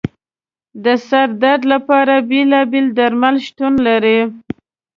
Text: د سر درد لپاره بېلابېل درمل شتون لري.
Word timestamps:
د 0.83 0.85
سر 1.07 1.27
درد 1.43 1.61
لپاره 1.73 2.13
بېلابېل 2.29 2.87
درمل 2.97 3.35
شتون 3.47 3.73
لري. 3.87 4.19